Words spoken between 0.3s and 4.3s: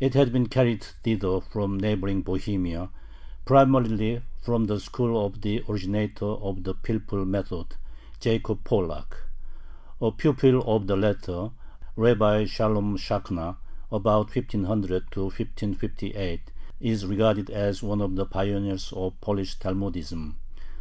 been carried thither from neighboring Bohemia, primarily